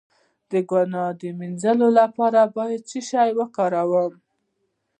د 0.51 0.53
ګناه 0.69 1.11
د 1.21 1.23
مینځلو 1.39 1.87
لپاره 1.99 2.41
باید 2.55 2.81
څه 2.89 2.99
شی 3.09 3.29
وکاروم؟ 3.39 4.13